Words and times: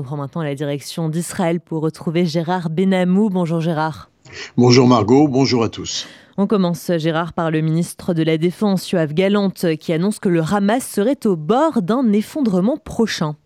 On 0.00 0.02
prend 0.02 0.16
maintenant 0.16 0.42
la 0.42 0.54
direction 0.54 1.10
d'Israël 1.10 1.60
pour 1.60 1.82
retrouver 1.82 2.24
Gérard 2.24 2.70
Benamou. 2.70 3.28
Bonjour 3.28 3.60
Gérard. 3.60 4.08
Bonjour 4.56 4.88
Margot, 4.88 5.28
bonjour 5.28 5.62
à 5.62 5.68
tous. 5.68 6.06
On 6.38 6.46
commence, 6.46 6.90
Gérard, 6.96 7.34
par 7.34 7.50
le 7.50 7.60
ministre 7.60 8.14
de 8.14 8.22
la 8.22 8.38
Défense, 8.38 8.90
Yoav 8.90 9.12
Galante, 9.12 9.76
qui 9.76 9.92
annonce 9.92 10.18
que 10.18 10.30
le 10.30 10.40
Hamas 10.40 10.88
serait 10.88 11.26
au 11.26 11.36
bord 11.36 11.82
d'un 11.82 12.14
effondrement 12.14 12.78
prochain. 12.78 13.36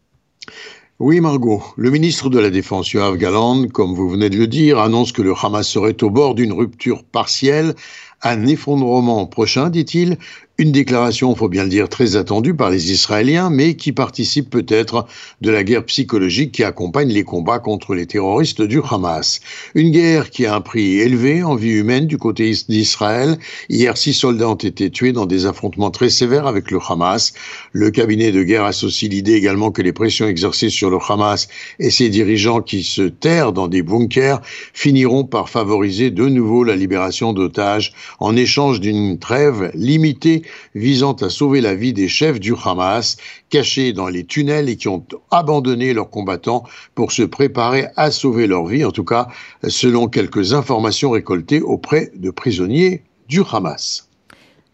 Oui, 1.00 1.20
Margot. 1.20 1.60
Le 1.76 1.90
ministre 1.90 2.30
de 2.30 2.38
la 2.38 2.50
Défense, 2.50 2.92
Yoav 2.92 3.16
Galant, 3.16 3.66
comme 3.66 3.92
vous 3.92 4.08
venez 4.08 4.30
de 4.30 4.36
le 4.36 4.46
dire, 4.46 4.78
annonce 4.78 5.10
que 5.10 5.22
le 5.22 5.34
Hamas 5.34 5.66
serait 5.66 6.00
au 6.04 6.10
bord 6.10 6.36
d'une 6.36 6.52
rupture 6.52 7.02
partielle, 7.02 7.74
un 8.22 8.46
effondrement 8.46 9.26
prochain, 9.26 9.70
dit-il, 9.70 10.18
une 10.56 10.70
déclaration, 10.70 11.34
faut 11.34 11.48
bien 11.48 11.64
le 11.64 11.68
dire, 11.68 11.88
très 11.88 12.14
attendue 12.14 12.54
par 12.54 12.70
les 12.70 12.92
Israéliens, 12.92 13.50
mais 13.50 13.74
qui 13.74 13.90
participe 13.90 14.50
peut-être 14.50 15.04
de 15.40 15.50
la 15.50 15.64
guerre 15.64 15.84
psychologique 15.84 16.52
qui 16.52 16.62
accompagne 16.62 17.08
les 17.08 17.24
combats 17.24 17.58
contre 17.58 17.96
les 17.96 18.06
terroristes 18.06 18.62
du 18.62 18.80
Hamas. 18.88 19.40
Une 19.74 19.90
guerre 19.90 20.30
qui 20.30 20.46
a 20.46 20.54
un 20.54 20.60
prix 20.60 21.00
élevé 21.00 21.42
en 21.42 21.56
vie 21.56 21.72
humaine 21.72 22.06
du 22.06 22.18
côté 22.18 22.52
d'Israël. 22.68 23.36
Hier, 23.68 23.96
six 23.96 24.14
soldats 24.14 24.48
ont 24.48 24.54
été 24.54 24.90
tués 24.90 25.10
dans 25.10 25.26
des 25.26 25.46
affrontements 25.46 25.90
très 25.90 26.08
sévères 26.08 26.46
avec 26.46 26.70
le 26.70 26.78
Hamas. 26.88 27.32
Le 27.72 27.90
cabinet 27.90 28.30
de 28.30 28.44
guerre 28.44 28.64
associe 28.64 29.10
l'idée 29.10 29.34
également 29.34 29.72
que 29.72 29.82
les 29.82 29.92
pressions 29.92 30.28
exercées 30.28 30.70
sur 30.70 30.88
le 30.88 30.98
Hamas 31.08 31.48
et 31.80 31.90
ses 31.90 32.10
dirigeants 32.10 32.62
qui 32.62 32.84
se 32.84 33.02
terrent 33.02 33.52
dans 33.52 33.66
des 33.66 33.82
bunkers 33.82 34.40
finiront 34.72 35.24
par 35.24 35.48
favoriser 35.48 36.12
de 36.12 36.28
nouveau 36.28 36.62
la 36.62 36.76
libération 36.76 37.32
d'otages 37.32 37.92
en 38.20 38.36
échange 38.36 38.78
d'une 38.78 39.18
trêve 39.18 39.72
limitée 39.74 40.43
visant 40.74 41.14
à 41.14 41.30
sauver 41.30 41.60
la 41.60 41.74
vie 41.74 41.92
des 41.92 42.08
chefs 42.08 42.40
du 42.40 42.54
Hamas 42.64 43.16
cachés 43.50 43.92
dans 43.92 44.08
les 44.08 44.24
tunnels 44.24 44.68
et 44.68 44.76
qui 44.76 44.88
ont 44.88 45.04
abandonné 45.30 45.92
leurs 45.92 46.10
combattants 46.10 46.64
pour 46.94 47.12
se 47.12 47.22
préparer 47.22 47.86
à 47.96 48.10
sauver 48.10 48.46
leur 48.46 48.66
vie, 48.66 48.84
en 48.84 48.90
tout 48.90 49.04
cas 49.04 49.28
selon 49.68 50.08
quelques 50.08 50.52
informations 50.52 51.10
récoltées 51.10 51.60
auprès 51.60 52.10
de 52.14 52.30
prisonniers 52.30 53.02
du 53.28 53.40
Hamas. 53.50 54.08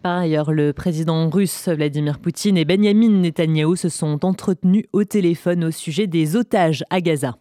Par 0.02 0.18
ailleurs, 0.18 0.52
le 0.52 0.72
président 0.72 1.28
russe 1.28 1.68
Vladimir 1.68 2.18
Poutine 2.18 2.56
et 2.56 2.64
Benjamin 2.64 3.20
Netanyahou 3.20 3.76
se 3.76 3.90
sont 3.90 4.24
entretenus 4.24 4.86
au 4.94 5.04
téléphone 5.04 5.64
au 5.64 5.70
sujet 5.70 6.06
des 6.06 6.36
otages 6.36 6.84
à 6.88 7.02
Gaza. 7.02 7.36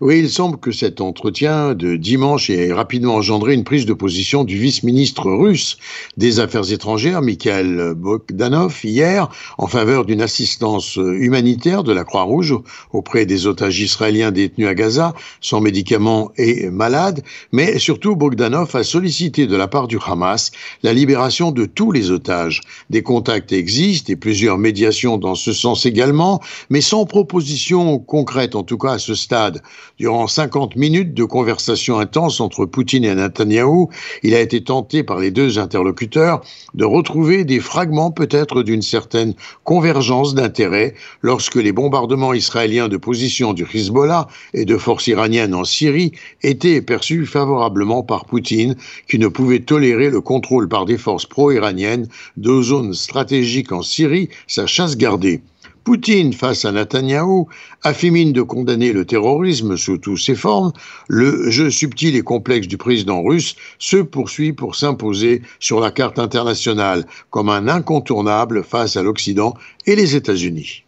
Oui, 0.00 0.18
il 0.18 0.30
semble 0.30 0.58
que 0.58 0.72
cet 0.72 1.00
entretien 1.00 1.74
de 1.74 1.96
dimanche 1.96 2.50
ait 2.50 2.72
rapidement 2.72 3.14
engendré 3.14 3.54
une 3.54 3.64
prise 3.64 3.86
de 3.86 3.92
position 3.92 4.44
du 4.44 4.58
vice-ministre 4.58 5.30
russe 5.30 5.78
des 6.16 6.40
Affaires 6.40 6.70
étrangères, 6.72 7.22
Mikhail 7.22 7.94
Bogdanov, 7.96 8.78
hier, 8.84 9.28
en 9.58 9.66
faveur 9.66 10.04
d'une 10.04 10.20
assistance 10.20 10.96
humanitaire 10.96 11.84
de 11.84 11.92
la 11.92 12.04
Croix-Rouge 12.04 12.54
auprès 12.92 13.26
des 13.26 13.46
otages 13.46 13.80
israéliens 13.80 14.30
détenus 14.30 14.68
à 14.68 14.74
Gaza, 14.74 15.14
sans 15.40 15.60
médicaments 15.60 16.32
et 16.36 16.68
malades. 16.68 17.22
Mais 17.52 17.78
surtout, 17.78 18.16
Bogdanov 18.16 18.74
a 18.74 18.84
sollicité 18.84 19.46
de 19.46 19.56
la 19.56 19.68
part 19.68 19.88
du 19.88 19.98
Hamas 20.04 20.50
la 20.82 20.92
libération 20.92 21.50
de 21.52 21.64
tous 21.64 21.92
les 21.92 22.10
otages. 22.10 22.60
Des 22.90 23.02
contacts 23.02 23.52
existent 23.52 24.12
et 24.12 24.16
plusieurs 24.16 24.58
médiations 24.58 25.16
dans 25.16 25.34
ce 25.34 25.52
sens 25.52 25.86
également, 25.86 26.40
mais 26.70 26.80
sans 26.80 27.06
proposition 27.06 27.98
concrète, 27.98 28.54
en 28.54 28.64
tout 28.64 28.78
cas 28.78 28.92
à 28.92 28.98
ce 28.98 29.14
stade. 29.14 29.61
Durant 29.98 30.26
50 30.26 30.76
minutes 30.76 31.14
de 31.14 31.24
conversation 31.24 31.98
intense 31.98 32.40
entre 32.40 32.66
Poutine 32.66 33.04
et 33.04 33.14
Netanyahou, 33.14 33.90
il 34.22 34.34
a 34.34 34.40
été 34.40 34.62
tenté 34.62 35.02
par 35.02 35.18
les 35.18 35.30
deux 35.30 35.58
interlocuteurs 35.58 36.42
de 36.74 36.84
retrouver 36.84 37.44
des 37.44 37.60
fragments 37.60 38.10
peut-être 38.10 38.62
d'une 38.62 38.82
certaine 38.82 39.34
convergence 39.64 40.34
d'intérêts 40.34 40.94
lorsque 41.20 41.56
les 41.56 41.72
bombardements 41.72 42.34
israéliens 42.34 42.88
de 42.88 42.96
positions 42.96 43.52
du 43.52 43.66
Hezbollah 43.72 44.28
et 44.54 44.64
de 44.64 44.76
forces 44.76 45.06
iraniennes 45.06 45.54
en 45.54 45.64
Syrie 45.64 46.12
étaient 46.42 46.82
perçus 46.82 47.26
favorablement 47.26 48.02
par 48.02 48.24
Poutine, 48.24 48.76
qui 49.08 49.18
ne 49.18 49.28
pouvait 49.28 49.60
tolérer 49.60 50.10
le 50.10 50.20
contrôle 50.20 50.68
par 50.68 50.84
des 50.84 50.98
forces 50.98 51.26
pro-iraniennes 51.26 52.08
de 52.36 52.62
zones 52.62 52.94
stratégiques 52.94 53.72
en 53.72 53.82
Syrie, 53.82 54.28
sa 54.46 54.66
chasse 54.66 54.96
gardée. 54.96 55.42
Poutine, 55.84 56.32
face 56.32 56.64
à 56.64 56.72
Netanyahou, 56.72 57.48
affimine 57.82 58.32
de 58.32 58.42
condamner 58.42 58.92
le 58.92 59.04
terrorisme 59.04 59.76
sous 59.76 59.98
toutes 59.98 60.20
ses 60.20 60.36
formes. 60.36 60.72
Le 61.08 61.50
jeu 61.50 61.70
subtil 61.70 62.14
et 62.14 62.22
complexe 62.22 62.68
du 62.68 62.76
président 62.76 63.22
russe 63.22 63.56
se 63.78 63.96
poursuit 63.96 64.52
pour 64.52 64.76
s'imposer 64.76 65.42
sur 65.58 65.80
la 65.80 65.90
carte 65.90 66.18
internationale 66.18 67.04
comme 67.30 67.48
un 67.48 67.66
incontournable 67.66 68.62
face 68.62 68.96
à 68.96 69.02
l'Occident 69.02 69.54
et 69.86 69.96
les 69.96 70.14
États-Unis. 70.14 70.84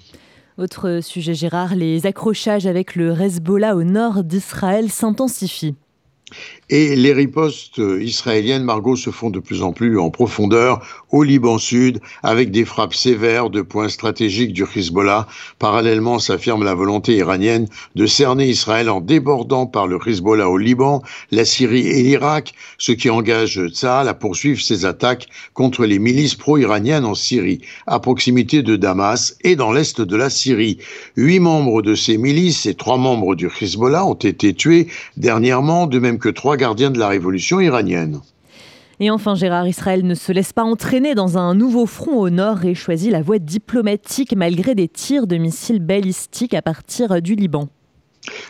Autre 0.57 1.01
sujet, 1.03 1.35
Gérard, 1.35 1.75
les 1.75 2.07
accrochages 2.07 2.67
avec 2.67 2.95
le 2.95 3.21
Hezbollah 3.21 3.75
au 3.75 3.83
nord 3.83 4.23
d'Israël 4.23 4.89
s'intensifient. 4.91 5.75
Et 6.71 6.97
les 6.97 7.13
ripostes 7.13 7.81
israéliennes, 8.01 8.65
Margot, 8.65 8.97
se 8.97 9.11
font 9.11 9.29
de 9.29 9.39
plus 9.39 9.63
en 9.63 9.73
plus 9.73 9.99
en 9.99 10.11
profondeur 10.11 10.81
au 11.11 11.23
Liban 11.23 11.59
Sud, 11.59 12.01
avec 12.23 12.51
des 12.51 12.65
frappes 12.65 12.95
sévères 12.95 13.51
de 13.51 13.61
points 13.61 13.91
stratégiques 13.91 14.55
du 14.55 14.65
Hezbollah. 14.65 15.27
Parallèlement, 15.59 16.19
s'affirme 16.19 16.65
la 16.65 16.75
volonté 16.75 17.17
iranienne 17.17 17.69
de 17.95 18.07
cerner 18.07 18.49
Israël 18.49 18.89
en 18.89 19.01
débordant 19.01 19.67
par 19.67 19.87
le 19.87 19.99
Hezbollah 20.05 20.49
au 20.49 20.57
Liban, 20.57 21.03
la 21.31 21.45
Syrie 21.45 21.87
et 21.87 22.03
l'Irak, 22.03 22.55
ce 22.79 22.93
qui 22.93 23.11
engage 23.11 23.61
Tsahal 23.69 24.09
à 24.09 24.15
poursuivre 24.15 24.61
ses 24.61 24.87
attaques 24.87 25.29
contre 25.53 25.85
les 25.85 25.99
milices 25.99 26.35
pro-iraniennes 26.35 27.05
en 27.05 27.15
Syrie, 27.15 27.61
à 27.87 28.01
proximité 28.01 28.63
de 28.63 28.77
Damas 28.77 29.37
et 29.45 29.55
dans 29.55 29.73
l'est 29.73 30.01
de 30.01 30.17
la 30.17 30.31
Syrie. 30.31 30.79
Huit 31.17 31.41
membres 31.41 31.83
de 31.83 31.95
ces 31.95 32.17
milices 32.17 32.65
et 32.67 32.75
trois 32.75 32.97
membres 32.97 33.35
du 33.35 33.49
Hezbollah 33.49 34.07
ont 34.07 34.15
été 34.15 34.55
tués 34.55 34.89
dernièrement, 35.17 35.87
de 35.87 35.99
même 35.99 36.19
que 36.19 36.24
trois 36.29 36.57
gardien 36.57 36.91
de 36.91 36.99
la 36.99 37.09
révolution 37.09 37.61
iranienne. 37.61 38.21
Et 39.01 39.11
enfin, 39.11 39.35
Gérard 39.35 39.67
Israël 39.67 40.07
ne 40.07 40.15
se 40.15 40.31
laisse 40.33 40.53
pas 40.53 40.63
entraîner 40.63 41.15
dans 41.15 41.37
un 41.37 41.55
nouveau 41.55 41.87
front 41.87 42.21
au 42.21 42.31
nord 42.31 42.65
et 42.65 42.75
choisit 42.75 43.11
la 43.11 43.23
voie 43.23 43.39
diplomatique 43.39 44.37
malgré 44.37 44.75
des 44.75 44.89
tirs 44.89 45.27
de 45.27 45.37
missiles 45.37 45.81
balistiques 45.81 46.55
à 46.55 46.63
partir 46.63 47.21
du 47.21 47.35
Liban. 47.35 47.69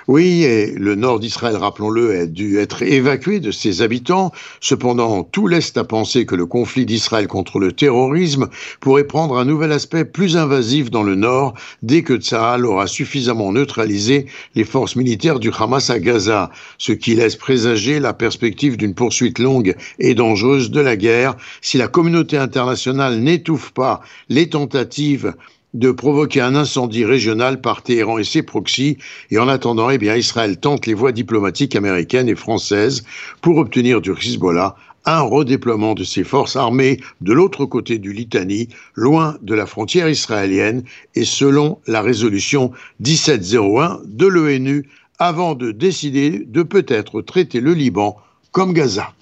Oui, 0.06 0.42
et 0.42 0.72
le 0.72 0.97
nord 0.97 1.19
d'Israël, 1.19 1.56
rappelons-le, 1.56 2.20
a 2.20 2.26
dû 2.26 2.59
être 2.59 2.82
évacué 2.82 3.41
de 3.41 3.50
ses 3.50 3.81
habitants. 3.81 4.32
Cependant, 4.60 5.25
tout 5.25 5.47
laisse 5.47 5.75
à 5.78 5.84
penser 5.84 6.26
que 6.26 6.34
le 6.34 6.44
conflit 6.44 6.84
d'Israël 6.84 7.26
contre 7.26 7.59
le 7.59 7.72
terrorisme 7.72 8.48
pourrait 8.81 9.06
prendre 9.06 9.38
un 9.38 9.47
nouvel 9.47 9.72
aspect 9.72 10.04
plus 10.04 10.37
invasif 10.37 10.91
dans 10.91 11.03
le 11.03 11.14
nord 11.14 11.54
dès 11.82 12.03
que 12.03 12.19
Tsahal 12.19 12.66
aura 12.66 12.87
suffisamment 12.87 13.50
neutralisé 13.50 14.26
les 14.54 14.64
forces 14.64 14.97
militaires 14.97 15.41
du 15.41 15.50
Hamas 15.59 15.88
à 15.88 15.98
Gaza, 15.98 16.50
ce 16.76 16.93
qui 16.93 17.14
laisse 17.14 17.37
présager 17.37 17.98
la 17.98 18.12
perspective 18.12 18.76
d'une 18.76 18.94
poursuite 18.94 19.38
longue 19.38 19.75
et 19.98 20.14
dangereuse 20.14 20.70
de 20.70 20.81
la 20.81 20.97
guerre 20.97 21.34
si 21.62 21.78
la 21.78 21.88
communauté 21.88 22.37
internationale 22.37 23.20
n'étouffe 23.20 23.70
pas 23.70 24.03
les 24.28 24.50
tentatives 24.50 25.32
de 25.74 25.90
provoquer 25.90 26.40
un 26.40 26.54
incendie 26.54 27.04
régional 27.04 27.60
par 27.60 27.82
Téhéran 27.82 28.18
et 28.18 28.24
ses 28.24 28.42
proxys. 28.42 28.96
Et 29.30 29.38
en 29.38 29.48
attendant, 29.48 29.90
eh 29.90 29.98
bien, 29.98 30.16
Israël 30.16 30.58
tente 30.58 30.86
les 30.86 30.94
voies 30.94 31.12
diplomatiques 31.12 31.76
américaines 31.76 32.28
et 32.28 32.36
françaises 32.36 33.04
pour 33.42 33.58
obtenir 33.58 34.00
du 34.00 34.12
Hezbollah 34.12 34.76
un 35.06 35.20
redéploiement 35.20 35.94
de 35.94 36.04
ses 36.04 36.24
forces 36.24 36.56
armées 36.56 36.98
de 37.20 37.32
l'autre 37.32 37.66
côté 37.66 37.98
du 37.98 38.12
Litanie, 38.12 38.68
loin 38.94 39.36
de 39.42 39.54
la 39.54 39.66
frontière 39.66 40.08
israélienne, 40.08 40.82
et 41.14 41.24
selon 41.24 41.78
la 41.86 42.00
résolution 42.00 42.72
1701 43.00 44.00
de 44.06 44.26
l'ONU, 44.26 44.88
avant 45.18 45.54
de 45.54 45.72
décider 45.72 46.44
de 46.46 46.62
peut-être 46.62 47.20
traiter 47.20 47.60
le 47.60 47.74
Liban 47.74 48.16
comme 48.50 48.72
Gaza. 48.72 49.12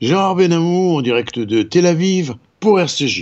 Jean 0.00 0.34
Benamou 0.34 0.96
en 0.96 1.02
direct 1.02 1.38
de 1.38 1.62
Tel 1.62 1.86
Aviv 1.86 2.34
pour 2.60 2.80
RCJ. 2.80 3.16